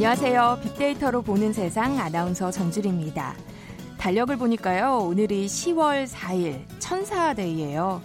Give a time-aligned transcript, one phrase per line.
[0.00, 0.60] 안녕하세요.
[0.62, 3.34] 빅데이터로 보는 세상 아나운서 전주리입니다.
[3.98, 5.00] 달력을 보니까요.
[5.00, 8.00] 오늘이 10월 4일 천사데이예요.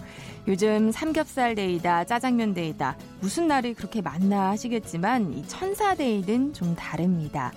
[0.50, 7.54] 요즘 삼겹살 데이다, 짜장면 데이다, 무슨 날이 그렇게 많나 하시겠지만 이 천사 데이는 좀 다릅니다.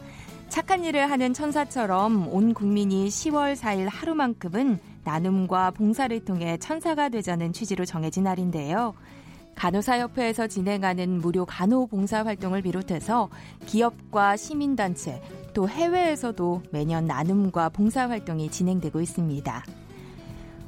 [0.49, 7.85] 착한 일을 하는 천사처럼 온 국민이 10월 4일 하루만큼은 나눔과 봉사를 통해 천사가 되자는 취지로
[7.85, 8.95] 정해진 날인데요.
[9.59, 13.29] 간호사협회에서 진행하는 무료 간호봉사 활동을 비롯해서
[13.67, 15.21] 기업과 시민단체
[15.53, 19.65] 또 해외에서도 매년 나눔과 봉사 활동이 진행되고 있습니다.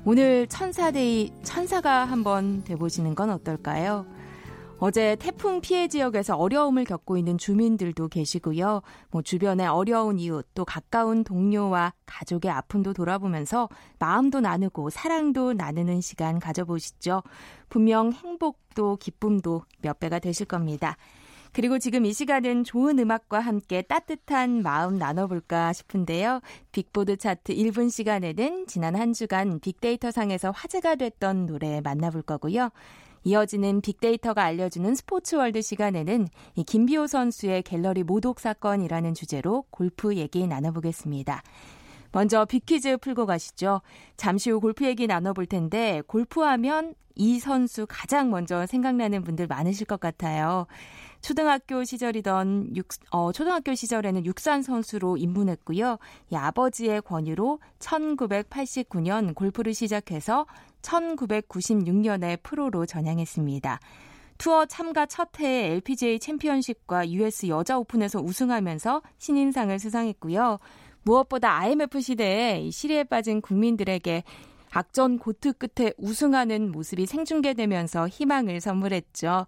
[0.04, 4.06] 오늘 천사데이 천사가 한번 돼보시는 건 어떨까요?
[4.82, 8.80] 어제 태풍 피해 지역에서 어려움을 겪고 있는 주민들도 계시고요.
[9.10, 16.38] 뭐 주변의 어려운 이웃 또 가까운 동료와 가족의 아픔도 돌아보면서 마음도 나누고 사랑도 나누는 시간
[16.38, 17.22] 가져보시죠.
[17.68, 20.96] 분명 행복도 기쁨도 몇 배가 되실 겁니다.
[21.52, 26.40] 그리고 지금 이 시간은 좋은 음악과 함께 따뜻한 마음 나눠볼까 싶은데요.
[26.72, 32.70] 빅보드 차트 1분 시간에는 지난 한 주간 빅데이터 상에서 화제가 됐던 노래 만나볼 거고요.
[33.24, 41.42] 이어지는 빅데이터가 알려주는 스포츠월드 시간에는 이 김비오 선수의 갤러리 모독 사건이라는 주제로 골프 얘기 나눠보겠습니다.
[42.12, 43.82] 먼저 빅퀴즈 풀고 가시죠.
[44.16, 50.00] 잠시 후 골프 얘기 나눠볼 텐데 골프하면 이 선수 가장 먼저 생각나는 분들 많으실 것
[50.00, 50.66] 같아요.
[51.20, 55.98] 초등학교 시절이던 육, 어, 초등학교 시절에는 육산 선수로 입문했고요.
[56.30, 60.46] 이 아버지의 권유로 1989년 골프를 시작해서
[60.82, 63.80] 1996년에 프로로 전향했습니다.
[64.38, 70.58] 투어 참가 첫 해에 LPGA 챔피언십과 US 여자 오픈에서 우승하면서 신인상을 수상했고요.
[71.02, 74.24] 무엇보다 IMF 시대에 시리에 빠진 국민들에게
[74.70, 79.46] 악전 고트 끝에 우승하는 모습이 생중계되면서 희망을 선물했죠.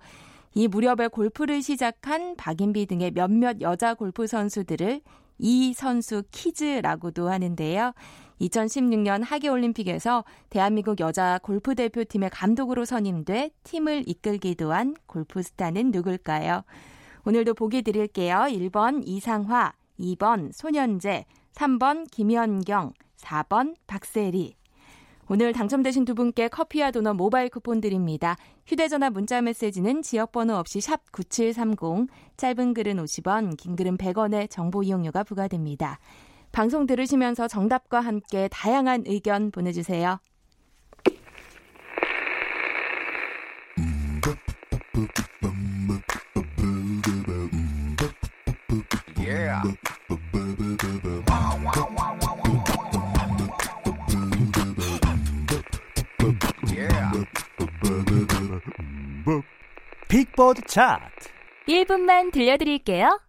[0.55, 5.01] 이 무렵에 골프를 시작한 박인비 등의 몇몇 여자 골프 선수들을
[5.39, 7.93] 이 선수 키즈라고도 하는데요.
[8.41, 16.65] 2016년 하계올림픽에서 대한민국 여자 골프 대표팀의 감독으로 선임돼 팀을 이끌기도 한 골프 스타는 누굴까요?
[17.25, 18.47] 오늘도 보기 드릴게요.
[18.49, 21.25] 1번 이상화, 2번 손현재,
[21.55, 24.62] 3번 김연경, 4번 박세리.
[25.29, 28.37] 오늘 당첨되신 두 분께 커피와 도넛 모바일 쿠폰 드립니다.
[28.67, 35.23] 휴대전화 문자 메시지는 지역번호 없이 샵 9730, 짧은 글은 50원, 긴 글은 100원의 정보 이용료가
[35.23, 35.99] 부과됩니다.
[36.51, 40.19] 방송 들으시면서 정답과 함께 다양한 의견 보내주세요.
[60.09, 61.31] 빅보드 차트
[61.69, 63.21] 1분만 들려드릴게요.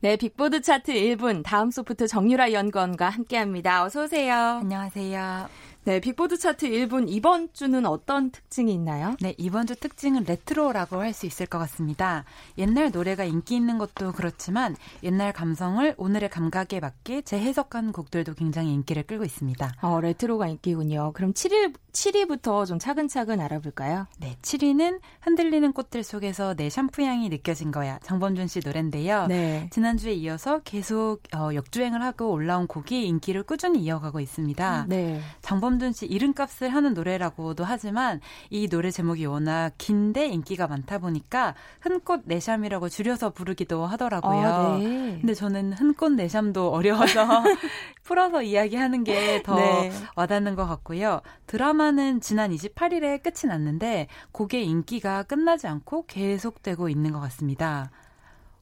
[0.00, 3.84] 네, 빅보드 차트 1분 다음 소프트 정유라 연구원과 함께합니다.
[3.84, 4.34] 어서 오세요.
[4.60, 5.48] 안녕하세요.
[5.86, 9.16] 네, 빅보드 차트 1분 이번 주는 어떤 특징이 있나요?
[9.20, 12.24] 네, 이번 주 특징은 레트로라고 할 수 있을 것 같습니다.
[12.58, 14.74] 옛날 노래가 인기 있는 것도 그렇지만
[15.04, 19.74] 옛날 감성을 오늘의 감각에 맞게 재해석한 곡들도 굉장히 인기를 끌고 있습니다.
[19.82, 21.12] 어, 레트로가 인기군요.
[21.14, 24.08] 그럼 7위, 7위부터 좀 차근차근 알아볼까요?
[24.18, 28.00] 네, 7위는 흔들리는 꽃들 속에서 내 샴푸 향이 느껴진 거야.
[28.02, 29.26] 장범준 씨 노래인데요.
[29.28, 29.68] 네.
[29.70, 34.86] 지난주에 이어서 계속 어, 역주행을 하고 올라온 곡이 인기를 꾸준히 이어가고 있습니다.
[34.88, 35.20] 네.
[35.42, 38.20] 장범 장범준 씨 이름값을 하는 노래라고도 하지만
[38.50, 44.46] 이 노래 제목이 워낙 긴데 인기가 많다 보니까 흔꽃 내샴이라고 줄여서 부르기도 하더라고요.
[44.46, 45.18] 아, 네.
[45.20, 47.26] 근데 저는 흔꽃 내샴도 어려워서
[48.04, 49.92] 풀어서 이야기하는 게더 네.
[50.16, 51.20] 와닿는 것 같고요.
[51.46, 57.90] 드라마는 지난 28일에 끝이 났는데 곡의 인기가 끝나지 않고 계속되고 있는 것 같습니다.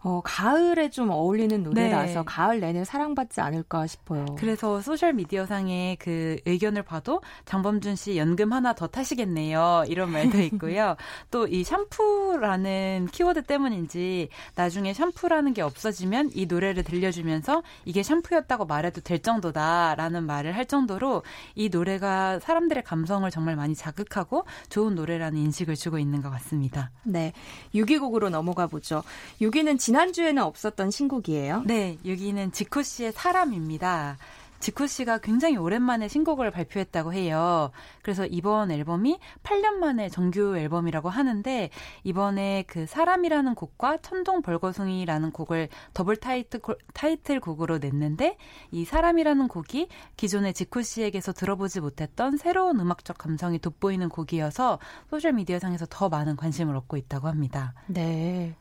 [0.02, 2.24] 어, 가을에 좀 어울리는 노래라서 네.
[2.26, 4.26] 가을 내내 사랑받지 않을까 싶어요.
[4.36, 9.84] 그래서 소셜 미디어상의 그 의견을 봐도 장범준 씨 연금 하나 더 타시겠네요.
[9.86, 10.96] 이런 말도 있고요.
[11.30, 19.02] 또 이 샴푸라는 키워드 때문인지 나중에 샴푸라는 게 없어지면 이 노래를 들려주면서 이게 샴푸였다고 말해도
[19.02, 21.22] 될 정도다라는 말을 할 정도로
[21.54, 26.90] 이 노래가 사람들의 감성을 정말 많이 자극하고 좋은 노래라는 인식을 주고 있는 것 같습니다.
[27.04, 27.32] 네.
[27.74, 29.02] 6위곡으로 넘어가 보죠.
[29.40, 31.64] 6위는 지난주에는 없었던 신곡이에요.
[31.66, 34.16] 네, 여기는 지코 씨의 사람입니다.
[34.58, 37.70] 지코 씨가 굉장히 오랜만에 신곡을 발표했다고 해요.
[38.00, 41.68] 그래서 이번 앨범이 8년 만에 정규 앨범이라고 하는데
[42.04, 46.60] 이번에 그 사람이라는 곡과 천둥 벌거숭이라는 곡을 더블 타이틀
[46.94, 48.38] 타이틀 곡으로 냈는데
[48.70, 54.78] 이 사람이라는 곡이 기존의 지코 씨에게서 들어보지 못했던 새로운 음악적 감성이 돋보이는 곡이어서
[55.10, 57.74] 소셜 미디어상에서 더 많은 관심을 얻고 있다고 합니다.
[57.88, 58.54] 네.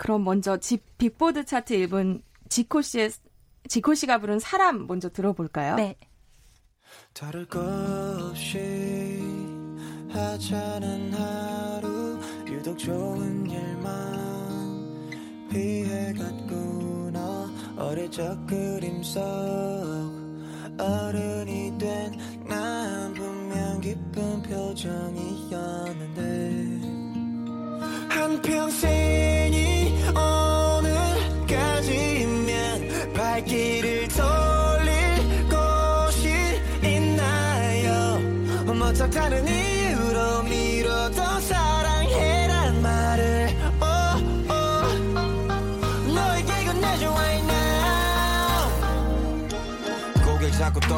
[0.00, 3.10] 그럼 먼저 집 빅보드 차트 1분 지코 씨의
[3.68, 5.76] 지코 씨가 부른 사람 먼저 들어볼까요?
[5.76, 5.94] 네.
[7.12, 9.20] 다를 것 없이
[10.10, 15.10] 하찮은 하루 유독 좋은 일만
[15.50, 17.18] 피해갔구나
[17.76, 19.20] 어릴 적 그림 속
[20.78, 26.20] 어른이 된 난 분명 기쁜 표정이었는데
[28.08, 29.29] 한평생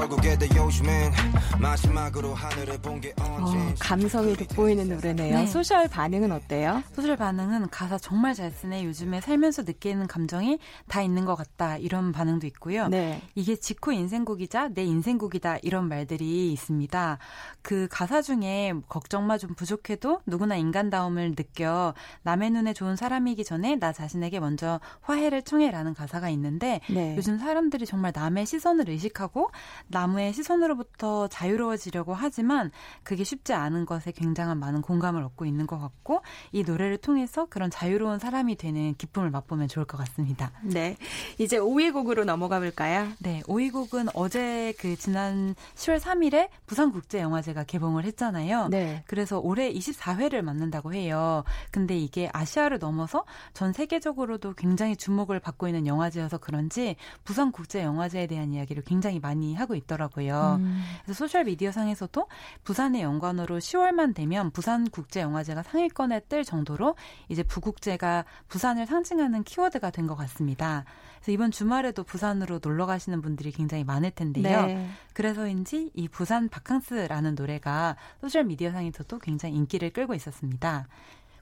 [0.03, 1.13] 떨구게 돼 요즘엔
[1.63, 5.39] 마지막으로 하늘을 본게 언제 어, 감성이 돋보이는 노래네요.
[5.39, 5.47] 네.
[5.47, 6.83] 소셜 반응은 어때요?
[6.93, 8.85] 소셜 반응은 가사 정말 잘 쓰네.
[8.85, 11.77] 요즘에 살면서 느끼는 감정이 다 있는 것 같다.
[11.79, 12.89] 이런 반응도 있고요.
[12.89, 13.23] 네.
[13.37, 15.59] 이게 지코 인생곡이자 내 인생곡이다.
[15.63, 17.19] 이런 말들이 있습니다.
[17.63, 23.93] 그 가사 중에 걱정마 좀 부족해도 누구나 인간다움을 느껴 남의 눈에 좋은 사람이기 전에 나
[23.93, 27.15] 자신에게 먼저 화해를 청해라는 가사가 있는데 네.
[27.17, 29.53] 요즘 사람들이 정말 남의 시선을 의식하고
[29.87, 32.71] 남의 시선으로부터 자유 로워지려고 하지만
[33.03, 36.23] 그게 쉽지 않은 것에 굉장한 많은 공감을 얻고 있는 것 같고
[36.53, 40.53] 이 노래를 통해서 그런 자유로운 사람이 되는 기쁨을 맛보면 좋을 것 같습니다.
[40.63, 40.97] 네.
[41.39, 43.09] 이제 5위 곡으로 넘어가 볼까요?
[43.21, 48.69] 네, 5위 곡은 어제 그 지난 10월 3일에 부산국제영화제가 개봉을 했잖아요.
[48.69, 49.03] 네.
[49.07, 51.45] 그래서 올해 24회를 맞는다고 해요.
[51.71, 53.25] 근데 이게 아시아를 넘어서
[53.55, 60.59] 전 세계적으로도 굉장히 주목을 받고 있는 영화제여서 그런지 부산국제영화제에 대한 이야기를 굉장히 많이 하고 있더라고요.
[60.61, 60.83] 음.
[61.05, 62.27] 그래서 소셜 미디어 상에서도
[62.65, 66.97] 부산의 연관으로 10월만 되면 부산 국제 영화제가 상위권에 뜰 정도로
[67.29, 70.85] 이제 부국제가 부산을 상징하는 키워드가 된 것 같습니다.
[71.17, 74.67] 그래서 이번 주말에도 부산으로 놀러 가시는 분들이 굉장히 많을 텐데요.
[74.67, 74.89] 네.
[75.13, 80.89] 그래서인지 이 부산 바캉스라는 노래가 소셜 미디어 상에서도 굉장히 인기를 끌고 있었습니다.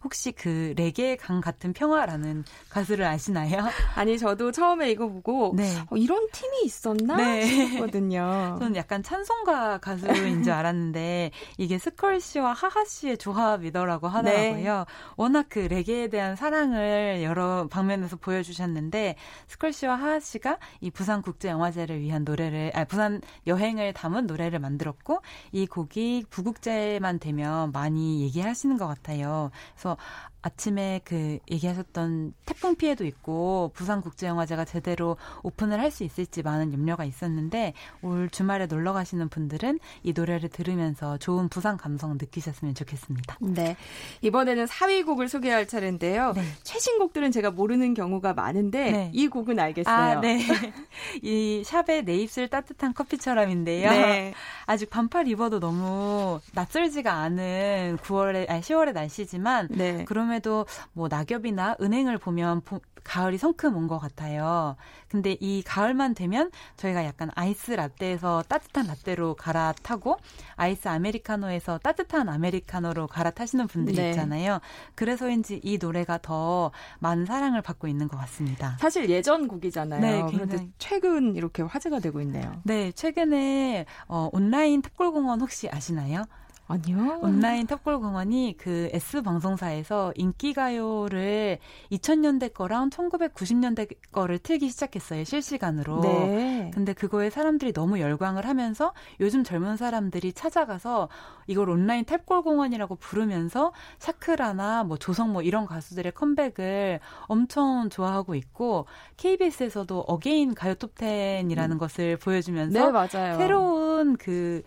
[0.03, 3.59] 혹시 그 레게 강 같은 평화라는 가수를 아시나요?
[3.95, 5.77] 아니 저도 처음에 이거 보고 네.
[5.91, 7.47] 어, 이런 팀이 있었나 네.
[7.47, 8.57] 싶었거든요.
[8.61, 14.77] 저는 약간 찬송가 가수인 줄 알았는데 이게 스컬 씨와 하하 씨의 조합이더라고 하더라고요.
[14.79, 14.85] 네.
[15.17, 19.17] 워낙 그 레게에 대한 사랑을 여러 방면에서 보여주셨는데
[19.49, 24.59] 스컬 씨와 하하 씨가 이 부산 국제 영화제를 위한 노래를 아 부산 여행을 담은 노래를
[24.59, 25.21] 만들었고
[25.53, 29.51] 이 곡이 부국제만 되면 많이 얘기하시는 것 같아요.
[29.75, 30.03] 그래서 또
[30.43, 37.75] 아침에 그 얘기하셨던 태풍 피해도 있고 부산국제영화제가 제대로 오픈을 할 수 있을지 많은 염려가 있었는데
[38.03, 43.39] 올 주말에 놀러 가시는 분들은 이 노래를 들으면서 좋은 부산 감성 느끼셨으면 좋겠습니다.
[43.41, 43.77] 네.
[44.23, 46.33] 이번에는 4위 곡을 소개할 차례인데요.
[46.33, 46.43] 네.
[46.63, 49.11] 최신 곡들은 제가 모르는 경우가 많은데 네.
[49.13, 49.95] 이 곡은 알겠어요.
[49.95, 50.41] 아, 네.
[51.23, 53.91] 이 샵의 내 입술 따뜻한 커피처럼인데요.
[53.91, 54.35] 네.
[54.67, 60.05] 아직 반팔 입어도 너무 낯설지가 않은 9월에 아니 10월의 날씨지만 네.
[60.31, 64.77] 그럼에도 뭐 낙엽이나 은행을 보면 보, 가을이 성큼 온 것 같아요.
[65.09, 70.19] 근데 이 가을만 되면 저희가 약간 아이스 라떼에서 따뜻한 라떼로 갈아타고
[70.55, 74.11] 아이스 아메리카노에서 따뜻한 아메리카노로 갈아타시는 분들이 네.
[74.11, 74.61] 있잖아요.
[74.95, 76.71] 그래서인지 이 노래가 더
[77.01, 78.77] 많은 사랑을 받고 있는 것 같습니다.
[78.79, 80.01] 사실 예전 곡이잖아요.
[80.01, 80.69] 네, 그런데.
[80.79, 82.61] 최근 이렇게 화제가 되고 있네요.
[82.63, 86.25] 네, 최근에 어, 온라인 탑골공원 혹시 아시나요?
[86.71, 87.19] 아니요.
[87.23, 91.59] 온라인 탑골 공원이 그 S 방송사에서 인기 가요를
[91.91, 96.01] 2000년대 거랑 1990년대 거를 틀기 시작했어요 실시간으로.
[96.01, 96.71] 네.
[96.73, 101.09] 근데 그거에 사람들이 너무 열광을 하면서 요즘 젊은 사람들이 찾아가서
[101.49, 108.87] 이걸 온라인 탑골 공원이라고 부르면서 샤크라나 뭐 조성모 이런 가수들의 컴백을 엄청 좋아하고 있고
[109.17, 113.37] KBS에서도 again 가요 톱10이라는 것을 보여주면서 네, 맞아요.
[113.37, 114.63] 새로운 그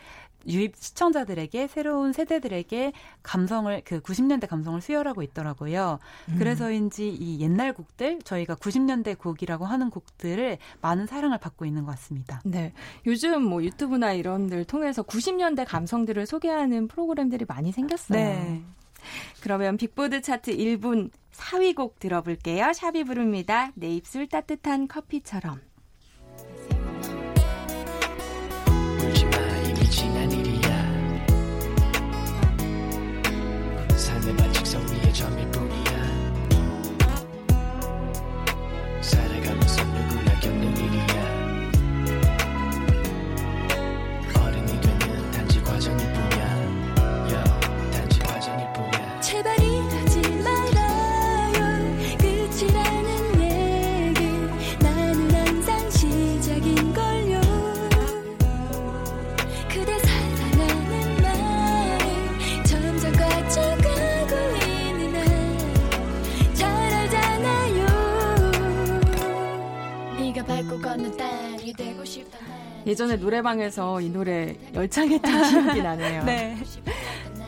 [0.48, 6.00] 유입 시청자들에게 새로운 세대들에게 감성을 그 90년대 감성을 수혈하고 있더라고요.
[6.30, 6.36] 음.
[6.38, 12.42] 그래서인지 이 옛날 곡들 저희가 90년대 곡이라고 하는 곡들을 많은 사랑을 받고 있는 것 같습니다.
[12.46, 12.74] 네.
[13.06, 18.18] 요즘 뭐 유튜브나 이런 들 통해서 90년대 감성들을 소개하는 프로그램들이 많이 생겼어요.
[18.18, 18.62] 네.
[19.42, 22.72] 그러면 빅보드 차트 1분 4위 곡 들어볼게요.
[22.74, 23.72] 샵이 부릅니다.
[23.76, 25.60] 내 입술 따뜻한 커피처럼.
[29.94, 30.28] 울지마
[72.94, 76.24] 예전에 노래방에서 이 노래 열창했던 기억이 나네요.
[76.30, 76.56] 네.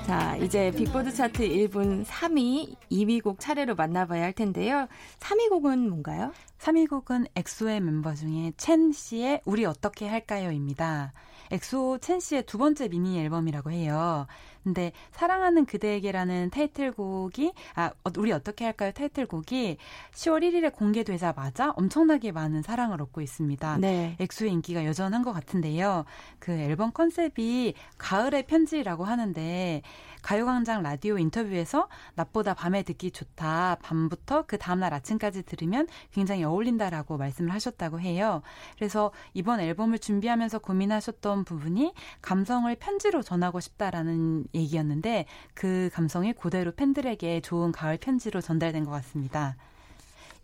[0.07, 4.87] 자, 이제 빅보드 차트 1분 3위, 2위 곡 차례로 만나봐야 할 텐데요.
[5.19, 6.33] 3위 곡은 뭔가요?
[6.59, 11.13] 3위 곡은 엑소의 멤버 중에 첸 씨의 우리 어떻게 할까요입니다.
[11.51, 14.25] 엑소 첸 씨의 두 번째 미니 앨범이라고 해요.
[14.63, 19.77] 근데 사랑하는 그대에게라는 타이틀곡이 아 어, 우리 어떻게 할까요 타이틀곡이
[20.11, 23.77] 10월 1일에 공개되자마자 엄청나게 많은 사랑을 얻고 있습니다.
[23.77, 24.15] 네.
[24.19, 26.05] 엑소의 인기가 여전한 것 같은데요.
[26.39, 29.83] 그 앨범 컨셉이 가을의 편지라고 하는데
[30.23, 33.77] 가요광장 라디오 인터뷰에서 낮보다 밤에 듣기 좋다.
[33.81, 38.41] 밤부터 그 다음날 아침까지 들으면 굉장히 어울린다라고 말씀을 하셨다고 해요.
[38.75, 47.41] 그래서 이번 앨범을 준비하면서 고민하셨던 부분이 감성을 편지로 전하고 싶다라는 얘기였는데 그 감성이 그대로 팬들에게
[47.41, 49.55] 좋은 가을 편지로 전달된 것 같습니다.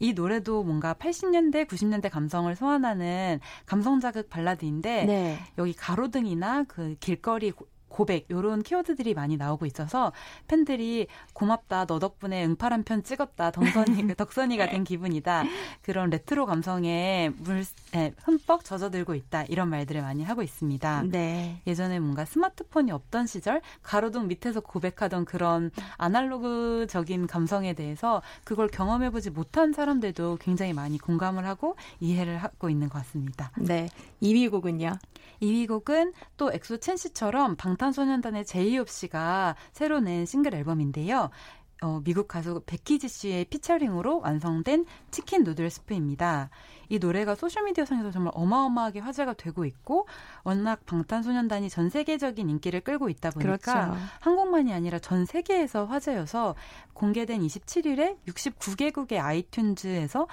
[0.02, 5.40] 이 노래도 뭔가 80년대, 90년대 감성을 소환하는 감성 자극 발라드인데 네.
[5.60, 7.54] 여기 가로등이나 그 길거리
[7.92, 10.12] 고백 요런 키워드들이 많이 나오고 있어서
[10.48, 15.44] 팬들이 고맙다 너 덕분에 응팔 한 편 찍었다 덕선이 그 덕선이가 된 기분이다
[15.82, 21.04] 그런 레트로 감성에 물 에, 흠뻑 젖어들고 있다 이런 말들을 많이 하고 있습니다.
[21.12, 21.62] 네.
[21.68, 29.74] 예전에 뭔가 스마트폰이 없던 시절 가로등 밑에서 고백하던 그런 아날로그적인 감성에 대해서 그걸 경험해보지 못한
[29.74, 33.52] 사람들도 굉장히 많이 공감을 하고 이해를 하고 있는 것 같습니다.
[33.58, 33.90] 네.
[34.22, 34.94] 2위 곡은요?
[35.42, 41.32] 2위 곡은 또 엑소 첸 씨처럼 방탄소년단의 제이홉 씨가 새로 낸 싱글 앨범인데요.
[41.84, 46.52] 어, 미국 가수 Becky G 씨의 피처링으로 완성된 Chicken Noodle Soup입니다.
[46.90, 50.08] 이 노래가 소셜미디어 상에서 정말 어마어마하게 화제가 되고 있고
[50.44, 53.98] 워낙 방탄소년단이 전 세계적인 인기를 끌고 있다 보니까 그렇죠.
[54.20, 56.54] 한국만이 아니라 전 세계에서 화제여서
[56.94, 60.28] 공개된 27일에 69개국의 아이튠즈에서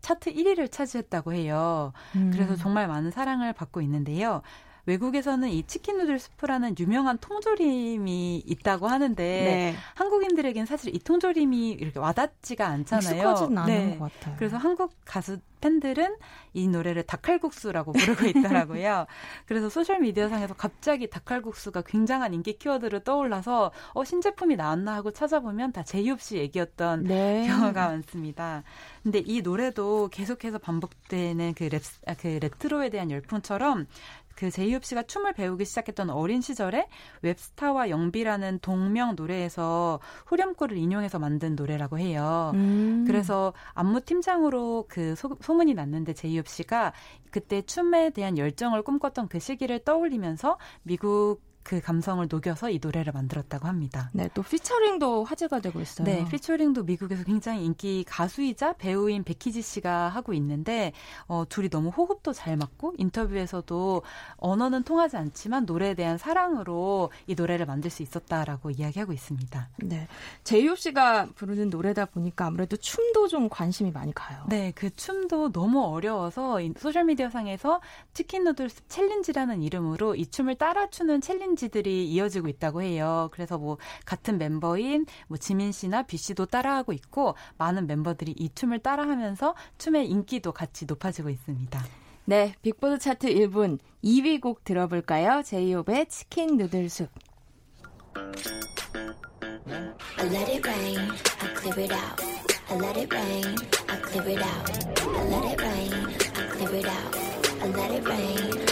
[0.00, 1.92] 차트 1위를 차지했다고 해요.
[2.16, 2.32] 음.
[2.32, 4.42] 그래서 정말 많은 사랑을 받고 있는데요.
[4.86, 9.74] 외국에서는 이 chicken noodle soup라는 유명한 통조림이 있다고 하는데 네.
[9.94, 13.22] 한국인들에겐 사실 이 통조림이 이렇게 와닿지가 않잖아요.
[13.66, 13.98] 네.
[13.98, 14.36] 것 같아요.
[14.38, 16.16] 그래서 한국 가수 팬들은
[16.52, 19.06] 이 노래를 닭칼국수라고 부르고 있더라고요.
[19.46, 25.72] 그래서 소셜 미디어 상에서 갑자기 닭칼국수가 굉장한 인기 키워드로 떠올라서 어 신제품이 나왔나 하고 찾아보면
[25.72, 27.46] 다 제이홉 씨 얘기였던 네.
[27.46, 28.64] 경우가 많습니다.
[29.02, 33.86] 근데 이 노래도 계속해서 반복되는 그 랩, 아, 그 레트로에 대한 열풍처럼
[34.34, 36.88] 그 제이홉 씨가 춤을 배우기 시작했던 어린 시절에
[37.22, 42.52] Webstar와 Young B라는 동명 노래에서 후렴구를 인용해서 만든 노래라고 해요.
[42.54, 43.04] 음.
[43.06, 46.92] 그래서 안무 팀장으로 그 소, 소문이 났는데 제이홉 씨가
[47.30, 53.66] 그때 춤에 대한 열정을 꿈꿨던 그 시기를 떠올리면서 미국 그 감성을 녹여서 이 노래를 만들었다고
[53.66, 54.10] 합니다.
[54.12, 56.04] 네, 또 피처링도 화제가 되고 있어요.
[56.04, 60.92] 네, 피처링도 미국에서 굉장히 인기 가수이자 배우인 Becky G 씨가 하고 있는데
[61.26, 64.02] 어, 둘이 너무 호흡도 잘 맞고 인터뷰에서도
[64.36, 69.68] 언어는 통하지 않지만 노래에 대한 사랑으로 이 노래를 만들 수 있었다라고 이야기하고 있습니다.
[69.84, 70.08] 네,
[70.44, 74.44] 제이홉 씨가 부르는 노래다 보니까 아무래도 춤도 좀 관심이 많이 가요.
[74.48, 77.80] 네, 그 춤도 너무 어려워서 소셜 미디어 상에서
[78.12, 83.28] Chicken Noodle Soup 챌린지라는 이름으로 이 춤을 따라 추는 챌린지 챌린지들이 이어지고 있다고 해요.
[83.32, 88.80] 그래서 뭐 같은 멤버인 뭐 지민 씨나 비 씨도 따라하고 있고 많은 멤버들이 이 춤을
[88.80, 91.82] 따라하면서 춤의 인기도 같이 높아지고 있습니다.
[92.24, 95.42] 네, 빅보드 차트 1분 2위 곡 들어볼까요?
[95.42, 97.10] 제이홉의 치킨 누들 숲.
[100.18, 100.98] I let it rain,
[101.40, 102.22] I clear it out.
[102.68, 103.56] I let it rain,
[103.88, 104.70] I clear it out.
[105.00, 105.92] I let it rain,
[106.36, 107.16] I clear it out.
[107.62, 108.71] I let it rain,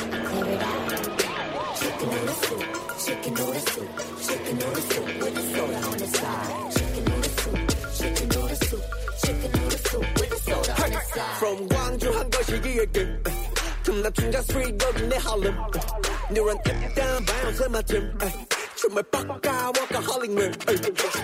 [1.99, 2.63] Chicken noodle soup,
[3.05, 3.89] chicken noodle soup,
[4.27, 6.71] chicken noodle soup with the soda on the side.
[6.75, 7.59] Chicken noodle soup,
[7.97, 8.83] chicken noodle soup,
[9.23, 11.37] chicken noodle soup with the soda on the side.
[11.39, 13.23] From Gwangju 한 거시기에 그
[13.83, 15.55] 틈나 충자 street 여기 내 Harlem.
[16.31, 18.17] 누런 입단 bounce 맞춤.
[18.75, 20.51] 춤을 빡까 워커홀릭물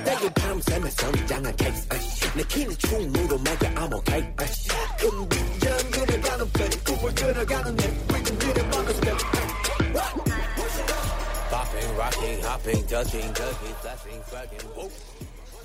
[0.06, 1.88] 내게 밤샘에 성장한 케이스
[2.34, 4.36] 내 키는 충무로 막아 I'm okay
[4.98, 9.18] 금비전 그려가는 편 꿈을 그려가는 내 리듬들의 번호 스텝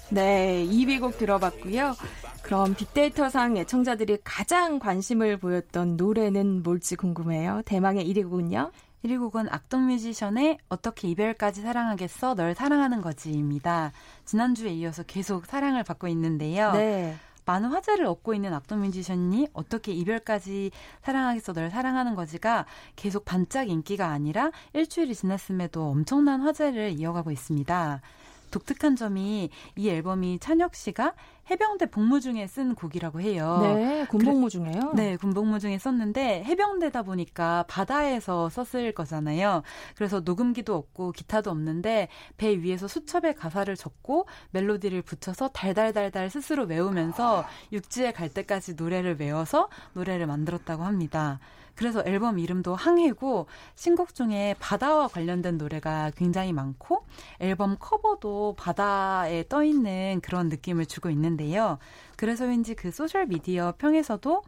[0.09, 1.95] 네, 2위 곡 들어봤고요.
[2.43, 7.61] 그럼 빅데이터상 애청자들이 가장 관심을 보였던 노래는 뭘지 궁금해요.
[7.65, 8.71] 대망의 1위 곡은요?
[9.05, 13.93] 1위 곡은 악동 뮤지션의 어떻게 이별까지 사랑하겠어 널 사랑하는 거지입니다.
[14.25, 16.73] 지난주에 이어서 계속 사랑을 받고 있는데요.
[16.73, 17.15] 네.
[17.45, 20.71] 많은 화제를 얻고 있는 악동 뮤지션이 어떻게 이별까지
[21.01, 28.01] 사랑하겠어 널 사랑하는 거지가 계속 반짝 인기가 아니라 일주일이 지났음에도 엄청난 화제를 이어가고 있습니다.
[28.51, 31.13] 독특한 점이 이 앨범이 찬혁 씨가
[31.49, 33.59] 해병대 복무 중에 쓴 곡이라고 해요.
[33.61, 34.93] 네, 군복무 중에요.
[34.95, 39.63] 네, 군복무 중에 썼는데 해병대다 보니까 바다에서 썼을 거잖아요.
[39.95, 47.45] 그래서 녹음기도 없고 기타도 없는데 배 위에서 수첩에 가사를 적고 멜로디를 붙여서 달달달달 스스로 외우면서
[47.71, 51.39] 육지에 갈 때까지 노래를 외워서 노래를 만들었다고 합니다.
[51.75, 57.05] 그래서 앨범 이름도 항해고 신곡 중에 바다와 관련된 노래가 굉장히 많고
[57.39, 61.77] 앨범 커버도 바다에 떠 있는 그런 느낌을 주고 있는데요.
[62.17, 64.43] 그래서인지 그 소셜 미디어 평에서도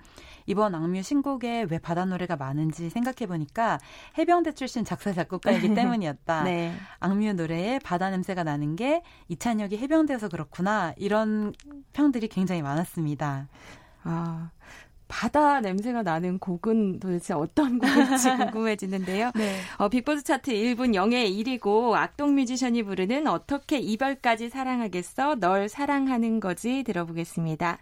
[0.46, 3.80] 이번 악뮤 신곡에 왜 바다 노래가 많은지 생각해 보니까
[4.18, 6.44] 해병대 출신 작사 작곡가이기 때문이었다.
[6.44, 6.74] 네.
[7.00, 11.54] 악뮤 노래에 바다 냄새가 나는 게 이찬혁이 해병대에서 그렇구나 이런
[11.94, 13.48] 평들이 굉장히 많았습니다.
[14.04, 14.52] 아.
[15.14, 19.32] 바다 냄새가 나는 곡은 도대체 어떤 곡일지 궁금해지는데요.
[19.36, 19.60] 네.
[19.78, 26.84] 어, 빅보드 차트 1분 0의 1이고 악동 뮤지션이 부르는 어떻게 이별까지 사랑하겠어 널 사랑하는 거지
[26.84, 27.78] 들어보겠습니다.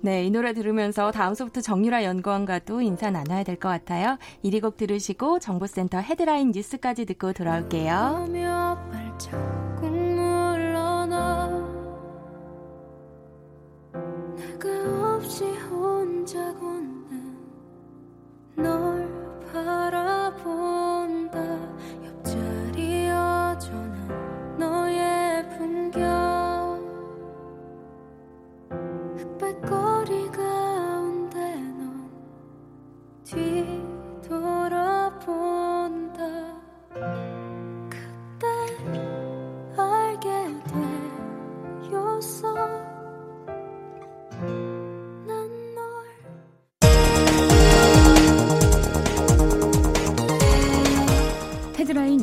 [0.00, 4.16] 네, 이 노래 들으면서 다음 소부터 정유라 연구원과도 인사 나눠야 될 것 같아요.
[4.44, 8.26] 1위 곡 들으시고 정보센터 헤드라인 뉴스까지 듣고 돌아올게요.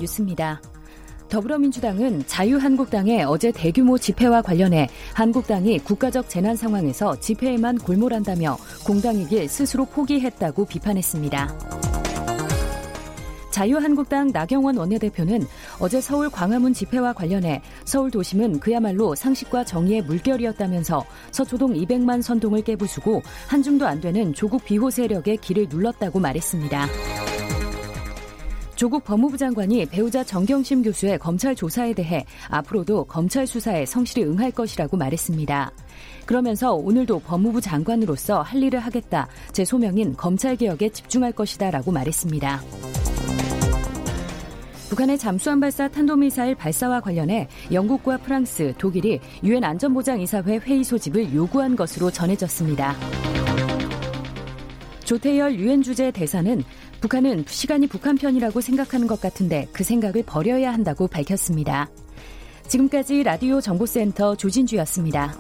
[0.05, 0.61] 뉴스입니다.
[1.29, 10.65] 더불어민주당은 자유한국당의 어제 대규모 집회와 관련해 한국당이 국가적 재난 상황에서 집회에만 골몰한다며 공당이길 스스로 포기했다고
[10.65, 11.57] 비판했습니다.
[13.49, 15.47] 자유한국당 나경원 원내대표는
[15.79, 23.23] 어제 서울 광화문 집회와 관련해 서울 도심은 그야말로 상식과 정의의 물결이었다면서 서초동 200만 선동을 깨부수고
[23.47, 26.87] 한 줌도 안 되는 조국 비호 세력의 길을 눌렀다고 말했습니다.
[28.75, 34.97] 조국 법무부 장관이 배우자 정경심 교수의 검찰 조사에 대해 앞으로도 검찰 수사에 성실히 응할 것이라고
[34.97, 35.71] 말했습니다.
[36.25, 39.27] 그러면서 오늘도 법무부 장관으로서 할 일을 하겠다.
[39.53, 41.71] 제 소명인 검찰개혁에 집중할 것이다.
[41.71, 42.61] 라고 말했습니다.
[44.89, 52.11] 북한의 잠수함 발사 탄도미사일 발사와 관련해 영국과 프랑스, 독일이 유엔 안전보장이사회 회의 소집을 요구한 것으로
[52.11, 52.95] 전해졌습니다.
[55.05, 56.63] 조태열 유엔 주재 대사는
[57.01, 61.89] 북한은 시간이 북한 편이라고 생각하는 것 같은데 그 생각을 버려야 한다고 밝혔습니다.
[62.67, 65.36] 지금까지 라디오 정보센터 조진주였습니다.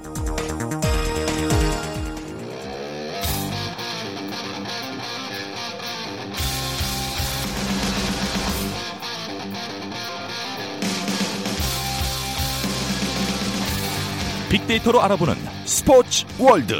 [14.49, 16.75] 빅데이터로 알아보는 스포츠 월드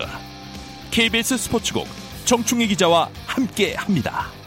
[0.91, 1.87] KBS 스포츠국
[2.23, 4.44] 정충희 기자와 함께합니다.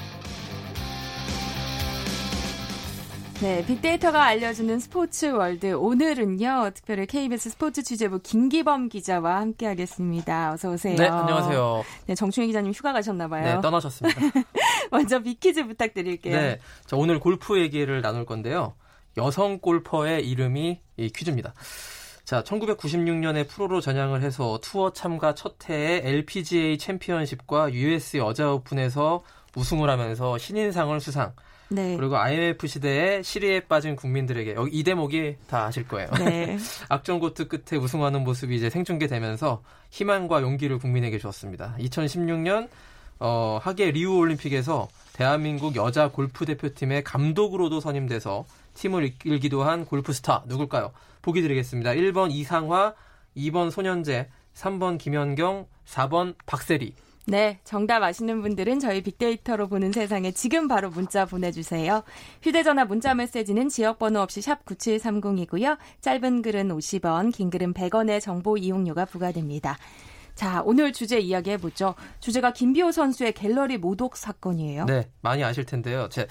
[3.41, 5.73] 네, 빅데이터가 알려주는 스포츠 월드.
[5.73, 10.55] 오늘은요, 특별히 KBS 스포츠 취재부 김기범 기자와 함께하겠습니다.
[10.55, 10.97] 어서 오세요.
[10.97, 11.85] 네, 안녕하세요.
[12.07, 13.45] 네, 정충희 기자님 휴가 가셨나봐요.
[13.45, 14.21] 네, 떠나셨습니다.
[14.91, 16.37] 먼저 빅퀴즈 부탁드릴게요.
[16.37, 18.75] 네, 자, 오늘 골프 얘기를 나눌 건데요.
[19.17, 21.55] 여성 골퍼의 이름이 이 퀴즈입니다.
[22.25, 29.23] 자, 1996년에 프로로 전향을 해서 투어 참가 첫 해에 LPGA 챔피언십과 US 여자 오픈에서
[29.55, 31.35] 우승을 하면서 신인상을 수상.
[31.71, 31.97] 네.
[31.97, 36.09] 그리고 IMF 시대에 실의에 빠진 국민들에게 여기 이 대목이 다 아실 거예요.
[36.19, 36.59] 네.
[36.89, 41.77] 악전고투 끝에 우승하는 모습이 이제 생중계되면서 희망과 용기를 국민에게 주었습니다.
[41.79, 42.69] 2016년
[43.21, 50.45] 어, 하계 리우 올림픽에서 대한민국 여자 골프 대표팀의 감독으로도 선임돼서 팀을 이끌기도 한 골프 스타
[50.47, 50.93] 누굴까요?
[51.23, 51.91] 보기 드리겠습니다.
[51.91, 52.95] 1번 이상화,
[53.37, 56.95] 2번 손현재, 3번 김연경, 4번 박세리.
[57.31, 62.03] 네, 정답 아시는 분들은 저희 빅데이터로 보는 세상에 지금 바로 문자 보내주세요.
[62.41, 65.77] 휴대전화 문자 메시지는 지역번호 없이 샵 9730이고요.
[66.01, 69.77] 짧은 글은 50원, 긴 글은 100원의 정보 이용료가 부과됩니다.
[70.39, 71.97] 자, 오늘 주제 이야기 해 보죠.
[72.21, 74.85] 주제가 김비호 선수의 갤러리 모독 사건이에요.
[74.85, 76.09] 네, 많이 아실 텐데요.
[76.13, 76.29] 제,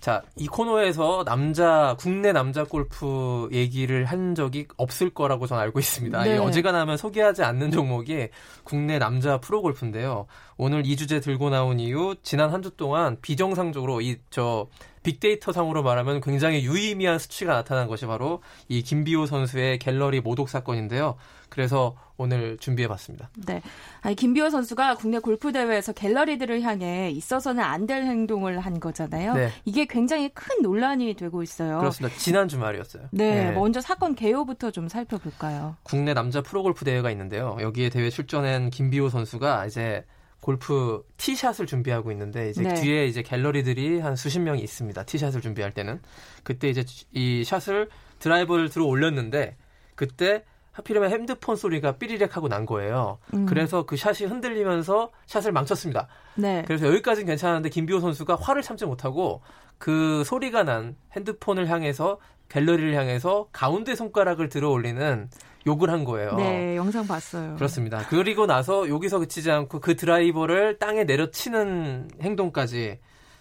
[0.00, 6.24] 자, 이 코너에서 남자, 국내 남자 골프 얘기를 한 적이 없을 거라고 저는 알고 있습니다.
[6.24, 6.38] 네.
[6.38, 8.28] 어지간하면 소개하지 않는 종목이
[8.64, 10.28] 국내 남자 프로 골프인데요.
[10.56, 14.66] 오늘 이 주제 들고 나온 이유, 지난 한 주 동안 비정상적으로 이, 저,
[15.02, 21.16] 빅데이터 상으로 말하면 굉장히 유의미한 수치가 나타난 것이 바로 이 김비호 선수의 갤러리 모독 사건인데요.
[21.52, 23.28] 그래서 오늘 준비해봤습니다.
[23.46, 23.60] 네,
[24.00, 29.34] 아니, 김비호 선수가 국내 골프 대회에서 갤러리들을 향해 있어서는 안 될 행동을 한 거잖아요.
[29.34, 29.50] 네.
[29.64, 31.78] 이게 굉장히 큰 논란이 되고 있어요.
[31.78, 32.16] 그렇습니다.
[32.16, 33.08] 지난 주말이었어요.
[33.10, 35.76] 네, 네, 먼저 사건 개요부터 좀 살펴볼까요?
[35.82, 37.58] 국내 남자 프로골프 대회가 있는데요.
[37.60, 40.04] 여기에 대회 출전한 김비호 선수가 이제
[40.40, 42.74] 골프 티샷을 준비하고 있는데 이제 네.
[42.74, 45.02] 뒤에 이제 갤러리들이 한 수십 명이 있습니다.
[45.04, 46.00] 티샷을 준비할 때는
[46.44, 47.88] 그때 이제 이 샷을
[48.20, 49.56] 드라이버를 들어 올렸는데
[49.96, 53.18] 그때 하필이면 핸드폰 소리가 삐리렉 하고 난 거예요.
[53.34, 53.46] 음.
[53.46, 56.08] 그래서 그 샷이 흔들리면서 샷을 망쳤습니다.
[56.34, 56.64] 네.
[56.66, 59.42] 그래서 여기까지는 괜찮은데 김비호 선수가 화를 참지 못하고
[59.78, 65.28] 그 소리가 난 핸드폰을 향해서 갤러리를 향해서 가운데 손가락을 들어 올리는
[65.66, 66.34] 욕을 한 거예요.
[66.36, 67.54] 네, 영상 봤어요.
[67.54, 68.04] 그렇습니다.
[68.08, 72.98] 그리고 나서 여기서 그치지 않고 그 드라이버를 땅에 내려치는 행동까지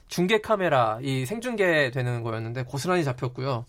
[0.07, 3.65] 중계 카메라 이 생중계 되는 거였는데 고스란히 잡혔고요.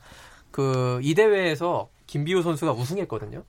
[0.51, 3.43] 그 이 대회에서 김비호 선수가 우승했거든요.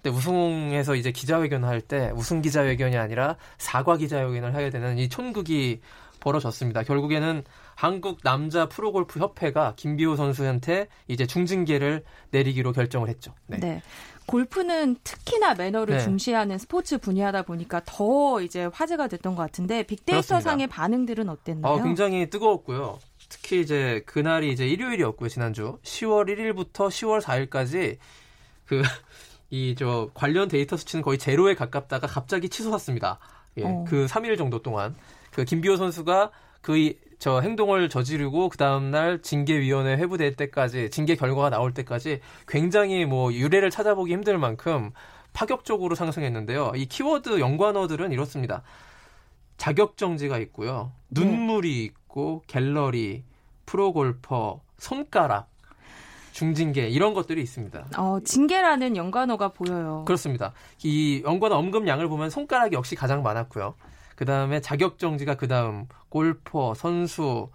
[0.00, 5.82] 근데 우승해서 이제 기자회견할 때 우승 기자회견이 아니라 사과 기자회견을 하게 되는 이 촌극이
[6.18, 6.84] 벌어졌습니다.
[6.84, 7.44] 결국에는
[7.74, 13.34] 한국 남자 프로골프 협회가 김비호 선수한테 이제 중징계를 내리기로 결정을 했죠.
[13.46, 13.58] 네.
[13.58, 13.82] 네.
[14.24, 16.02] 골프는 특히나 매너를 네.
[16.02, 21.74] 중시하는 스포츠 분야다 보니까 더 이제 화제가 됐던 것 같은데 빅데이터 상의 반응들은 어땠나요?
[21.74, 22.98] 어, 굉장히 뜨거웠고요.
[23.28, 25.78] 특히 이제 그날이 이제 일요일이었고요, 지난주.
[25.82, 27.98] 10월 1일부터 10월 4일까지
[28.64, 28.82] 그,
[29.50, 33.18] 이, 저, 관련 데이터 수치는 거의 제로에 가깝다가 갑자기 치솟았습니다.
[33.58, 33.84] 예, 어.
[33.88, 34.94] 그 3일 정도 동안.
[35.32, 41.50] 그 김비호 선수가 그, 저 행동을 저지르고 그 다음 날 징계위원회 회부될 때까지 징계 결과가
[41.50, 44.92] 나올 때까지 굉장히 뭐 유래를 찾아보기 힘들 만큼
[45.32, 46.72] 파격적으로 상승했는데요.
[46.76, 48.62] 이 키워드 연관어들은 이렇습니다.
[49.56, 50.92] 자격정지가 있고요.
[51.08, 51.24] 네.
[51.24, 53.22] 눈물이 있고 갤러리,
[53.66, 55.48] 프로골퍼, 손가락,
[56.32, 57.86] 중징계 이런 것들이 있습니다.
[57.96, 60.04] 어, 징계라는 연관어가 보여요.
[60.04, 60.52] 그렇습니다.
[60.82, 63.74] 이 연관어 언급량을 보면 손가락이 역시 가장 많았고요.
[64.16, 67.48] 그 다음에 자격 정지가 그 다음 골퍼, 선수,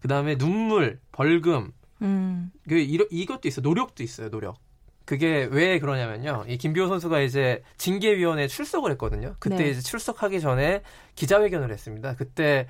[0.00, 1.72] 그 다음에 눈물, 벌금.
[2.02, 2.52] 음.
[2.68, 3.60] 그 이러, 이것도 있어.
[3.60, 4.30] 노력도 있어요.
[4.30, 4.56] 노력.
[5.04, 6.44] 그게 왜 그러냐면요.
[6.48, 9.36] 이 김비호 선수가 이제 징계위원회에 출석을 했거든요.
[9.38, 9.70] 그때 네.
[9.70, 10.82] 이제 출석하기 전에
[11.14, 12.14] 기자회견을 했습니다.
[12.16, 12.66] 그때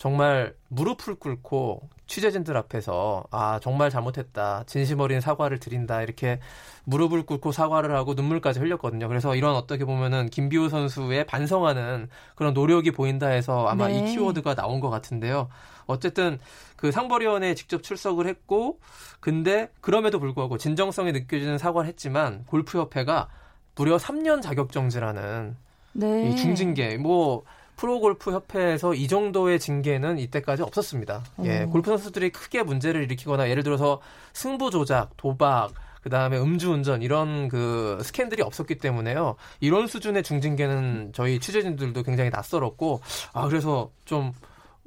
[0.00, 6.40] 정말 무릎을 꿇고 취재진들 앞에서 아 정말 잘못했다 진심 어린 사과를 드린다 이렇게
[6.84, 9.08] 무릎을 꿇고 사과를 하고 눈물까지 흘렸거든요.
[9.08, 13.98] 그래서 이런 어떻게 보면은 김비호 선수의 반성하는 그런 노력이 보인다 해서 아마 네.
[13.98, 15.50] 이 키워드가 나온 것 같은데요.
[15.84, 16.38] 어쨌든
[16.76, 18.80] 그 상벌위원회에 직접 출석을 했고
[19.20, 23.28] 근데 그럼에도 불구하고 진정성이 느껴지는 사과를 했지만 골프협회가
[23.74, 25.56] 무려 3년 자격정지라는
[25.92, 26.30] 네.
[26.30, 27.44] 이 중징계 뭐
[27.80, 31.22] 프로골프 협회에서 이 정도의 징계는 이때까지 없었습니다.
[31.44, 31.70] 예, 음.
[31.70, 34.02] 골프 선수들이 크게 문제를 일으키거나 예를 들어서
[34.34, 39.36] 승부 조작, 도박, 그 다음에 음주운전 이런 그 스캔들이 없었기 때문에요.
[39.60, 43.00] 이런 수준의 중징계는 저희 취재진들도 굉장히 낯설었고,
[43.32, 44.32] 아, 그래서 좀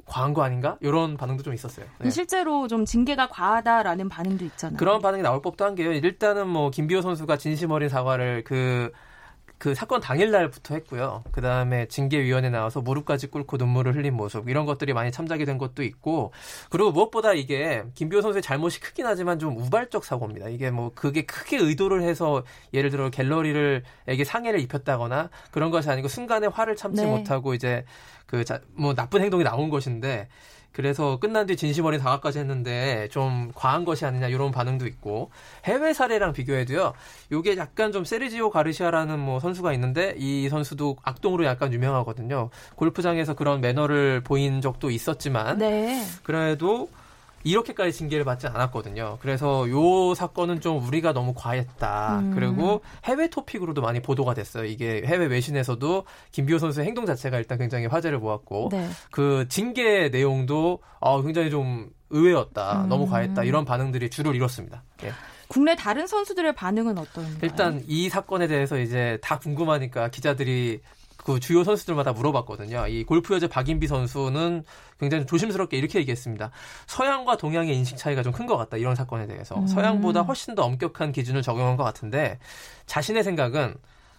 [0.06, 0.78] 과한 거 아닌가?
[0.80, 1.88] 이런 반응도 좀 있었어요.
[1.98, 2.12] 네.
[2.12, 4.78] 실제로 좀 징계가 과하다라는 반응도 있잖아요.
[4.78, 5.94] 그런 반응이 나올 법도 한 게요.
[5.94, 8.92] 일단은 뭐 김비호 선수가 진심 어린 사과를 그
[9.64, 11.24] 그 사건 당일날부터 했고요.
[11.32, 15.84] 그 다음에 징계위원회 나와서 무릎까지 꿇고 눈물을 흘린 모습 이런 것들이 많이 참작이 된 것도
[15.84, 16.34] 있고
[16.70, 20.50] 그리고 무엇보다 이게 김비호 선수의 잘못이 크긴 하지만 좀 우발적 사고입니다.
[20.50, 26.10] 이게 뭐 그게 크게 의도를 해서 예를 들어 갤러리를 에게 상해를 입혔다거나 그런 것이 아니고
[26.10, 27.10] 순간에 화를 참지 네.
[27.10, 27.86] 못하고 이제
[28.26, 30.28] 그 뭐 나쁜 행동이 나온 것인데
[30.74, 35.30] 그래서 끝난 뒤 진심 어린 사과까지 했는데 좀 과한 것이 아니냐 이런 반응도 있고
[35.66, 36.94] 해외 사례랑 비교해도요.
[37.32, 42.50] 요게 약간 좀 세르지오 가르시아라는 뭐 선수가 있는데 이 선수도 악동으로 약간 유명하거든요.
[42.76, 46.04] 골프장에서 그런 매너를 보인 적도 있었지만 네.
[46.24, 46.90] 그래도
[47.44, 49.18] 이렇게까지 징계를 받지 않았거든요.
[49.22, 52.20] 그래서 요 사건은 좀 우리가 너무 과했다.
[52.20, 52.32] 음.
[52.34, 54.66] 그리고 해외 토픽으로도 많이 보도가 됐어요.
[54.66, 58.90] 이게 해외 외신에서도 김비호 선수의 행동 자체가 일단 굉장히 화제를 모았고 네.
[59.12, 62.84] 그 징계 내용도 어, 굉장히 좀 의외였다.
[62.84, 62.90] 음.
[62.90, 63.44] 너무 과했다.
[63.44, 64.84] 이런 반응들이 주를 이뤘습니다.
[65.04, 65.12] 예.
[65.48, 67.36] 국내 다른 선수들의 반응은 어떤가요?
[67.42, 70.82] 일단 이 사건에 대해서 이제 다 궁금하니까 기자들이
[71.24, 72.88] 그 주요 선수들마다 물어봤거든요.
[72.88, 74.64] 이 골프 여자 박인비 선수는
[75.00, 76.52] 굉장히 조심스럽게 이렇게 얘기했습니다.
[76.88, 78.78] 서양과 동양의 인식 차이가 좀 큰 것 같다.
[78.78, 79.56] 이런 사건에 대해서.
[79.56, 79.68] 음.
[79.68, 82.40] 서양보다 훨씬 더 엄격한 기준을 적용한 것 같은데
[82.88, 83.76] 자신의 생각은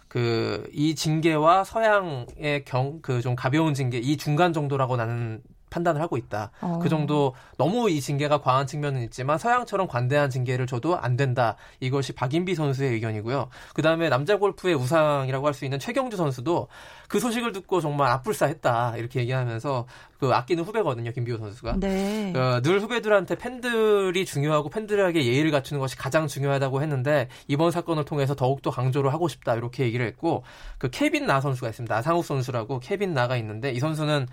[0.07, 5.41] 그 이 징계와 서양의 경 그 좀 가벼운 징계 이 중간 정도라고 나는
[5.75, 6.51] 판단을 하고 있다.
[6.61, 6.79] 어.
[6.81, 11.57] 그 정도 너무 이 징계가 과한 측면은 있지만 서양처럼 관대한 징계를 줘도 안 된다.
[11.81, 13.49] 이것이 박인비 선수의 의견이고요.
[13.73, 16.67] 그 다음에 남자 골프의 우상이라고 할 수 있는 최경주 선수도
[17.07, 19.87] 그 소식을 듣고 정말 앞불싸했다 이렇게 얘기하면서
[20.19, 22.33] 그 아끼는 후배거든요 김비호 선수가 네.
[22.35, 28.35] 어, 늘 후배들한테 팬들이 중요하고 팬들에게 예의를 갖추는 것이 가장 중요하다고 했는데 이번 사건을 통해서
[28.35, 30.43] 더욱더 강조를 하고 싶다 이렇게 얘기를 했고
[30.77, 34.27] 그 케빈 나 선수가 있습니다 나상욱 선수라고 케빈 나가 있는데 이 선수는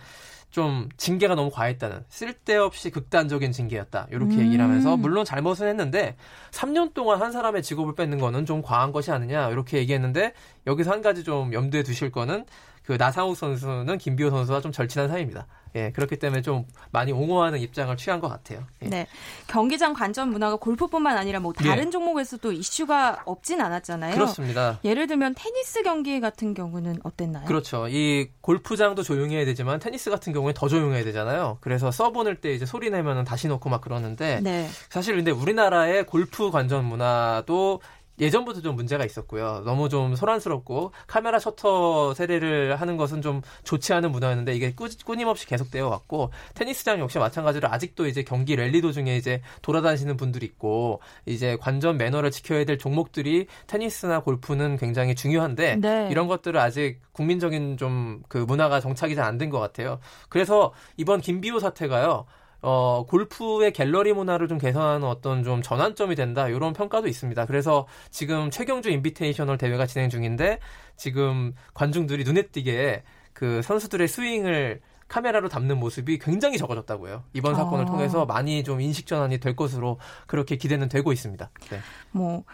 [0.52, 4.40] 좀 징계가 너무 과했다는 쓸데없이 극단적인 징계였다 이렇게 음.
[4.40, 6.14] 얘기를 하면서 물론 잘못은 했는데
[6.50, 10.34] 3년 동안 한 사람의 직업을 뺏는 거는 좀 과한 것이 아니냐 이렇게 얘기했는데
[10.66, 12.44] 여기서 한 가지 좀 염두에 두실 거는
[12.84, 15.46] 그 나상욱 선수는 김비호 선수와 좀 절친한 사이입니다.
[15.74, 18.64] 예, 그렇기 때문에 좀 많이 옹호하는 입장을 취한 것 같아요.
[18.82, 18.88] 예.
[18.88, 19.06] 네.
[19.46, 21.90] 경기장 관전 문화가 골프뿐만 아니라 뭐 다른 예.
[21.90, 24.14] 종목에서도 이슈가 없진 않았잖아요.
[24.14, 24.78] 그렇습니다.
[24.84, 27.46] 예를 들면 테니스 경기 같은 경우는 어땠나요?
[27.46, 27.88] 그렇죠.
[27.88, 31.58] 이 골프장도 조용해야 되지만 테니스 같은 경우에 더 조용해야 되잖아요.
[31.60, 34.68] 그래서 서브낼 때 이제 소리 내면은 다시 놓고 막 그러는데 네.
[34.90, 37.80] 사실 근데 우리나라의 골프 관전 문화도
[38.20, 39.62] 예전부터 좀 문제가 있었고요.
[39.64, 45.46] 너무 좀 소란스럽고 카메라 셔터 세례를 하는 것은 좀 좋지 않은 문화였는데 이게 꾸, 끊임없이
[45.46, 51.56] 계속되어 왔고 테니스장 역시 마찬가지로 아직도 이제 경기 랠리 도중에 이제 돌아다니시는 분들이 있고 이제
[51.60, 56.08] 관전 매너를 지켜야 될 종목들이 테니스나 골프는 굉장히 중요한데 네.
[56.10, 59.98] 이런 것들을 아직 국민적인 좀 그 문화가 정착이 잘 안 된 것 같아요.
[60.28, 62.26] 그래서 이번 김비호 사태가요.
[62.62, 67.46] 어, 골프의 갤러리 문화를 좀 개선하는 어떤 좀 전환점이 된다 이런 평가도 있습니다.
[67.46, 70.60] 그래서 지금 최경주 인비테이셔널 대회가 진행 중인데
[70.96, 77.24] 지금 관중들이 눈에 띄게 그 선수들의 스윙을 카메라로 담는 모습이 굉장히 적어졌다고요.
[77.34, 77.86] 이번 사건을 아.
[77.86, 81.50] 통해서 많이 좀 인식 전환이 될 것으로 그렇게 기대는 되고 있습니다.
[81.70, 81.80] 네.
[82.12, 82.44] 뭐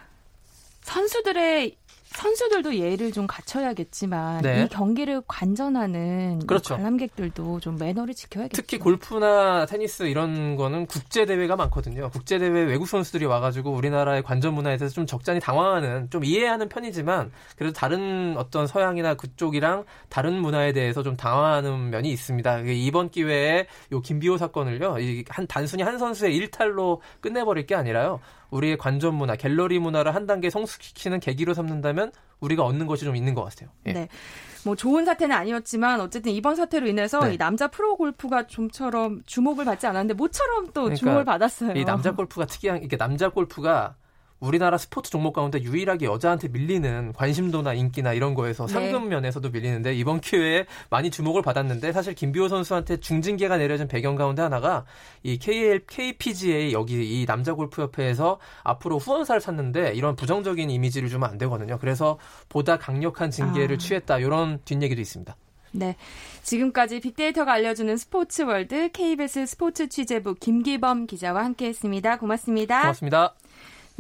[0.81, 1.77] 선수들의
[2.11, 4.63] 선수들도 예의를 좀 갖춰야겠지만 네.
[4.65, 6.75] 이 경기를 관전하는 그렇죠.
[6.77, 8.61] 관람객들도 좀 매너를 지켜야겠죠.
[8.61, 12.11] 특히 골프나 테니스 이런 거는 국제 대회가 많거든요.
[12.11, 17.31] 국제 대회 외국 선수들이 와가지고 우리나라의 관전 문화에 대해서 좀 적잖이 당황하는 좀 이해하는 편이지만
[17.57, 22.61] 그래도 다른 어떤 서양이나 그쪽이랑 다른 문화에 대해서 좀 당황하는 면이 있습니다.
[22.61, 24.97] 이번 기회에 요 김비호 사건을요,
[25.29, 28.21] 한 단순히 한 선수의 일탈로 끝내버릴 게 아니라요.
[28.51, 31.98] 우리의 관전 문화, 갤러리 문화를 한 단계 성숙시키는 계기로 삼는다면
[32.41, 33.71] 우리가 얻는 것이 좀 있는 것 같아요.
[33.87, 33.93] 예.
[33.93, 34.09] 네.
[34.65, 37.35] 뭐 좋은 사태는 아니었지만 어쨌든 이번 사태로 인해서 네.
[37.35, 41.73] 이 남자 프로 골프가 좀처럼 주목을 받지 않았는데 모처럼 또 그러니까 주목을 받았어요.
[41.73, 43.97] 이 남자 골프가 특이한 이게 남자 골프가
[44.41, 48.73] 우리나라 스포츠 종목 가운데 유일하게 여자한테 밀리는 관심도나 인기나 이런 거에서 네.
[48.73, 54.43] 상금 면에서도 밀리는데 이번 기회에 많이 주목을 받았는데 사실 김비호 선수한테 중징계가 내려진 배경 가운데
[54.43, 54.85] 하나가
[55.23, 61.29] 이 KL KPGA 여기 이 남자 골프 협회에서 앞으로 후원사를 찾는데 이런 부정적인 이미지를 주면
[61.31, 61.79] 안 되거든요.
[61.79, 63.79] 그래서 보다 강력한 징계를 아.
[63.79, 65.37] 취했다 이런 뒷얘기도 있습니다.
[65.73, 65.97] 네.
[66.43, 72.19] 지금까지 빅데이터가 알려주는 스포츠 월드 KBS 스포츠 취재부 김기범 기자와 함께 했습니다.
[72.19, 72.81] 고맙습니다.
[72.81, 73.35] 고맙습니다.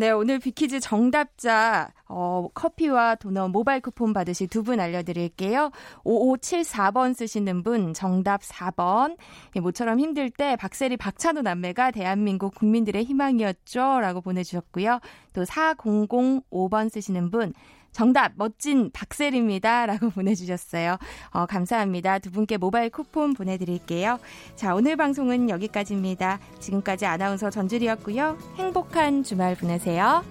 [0.01, 5.73] 네, 오늘 빅퀴즈 정답자 어, 커피와 도넛 모바일 쿠폰 받으실 두 분 알려드릴게요.
[6.05, 9.17] 5574번 쓰시는 분 정답 4번.
[9.57, 13.99] 예, 모처럼 힘들 때 박세리 박찬호 남매가 대한민국 국민들의 희망이었죠.
[14.01, 15.01] 라고 보내주셨고요.
[15.33, 17.53] 또 4005번 쓰시는 분
[17.93, 19.87] 정답 멋진 박셀입니다.
[19.87, 20.97] 라고 보내주셨어요.
[21.31, 22.19] 어, 감사합니다.
[22.19, 24.19] 두 분께 모바일 쿠폰 보내드릴게요.
[24.57, 26.39] 자 오늘 방송은 여기까지입니다.
[26.61, 28.39] 지금까지 아나운서 전주리였고요.
[28.57, 30.25] 행복한 주말 보내세요.